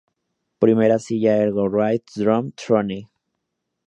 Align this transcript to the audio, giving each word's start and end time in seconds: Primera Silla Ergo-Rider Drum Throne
Primera 0.63 0.97
Silla 1.03 1.35
Ergo-Rider 1.43 2.01
Drum 2.15 2.51
Throne 2.55 2.99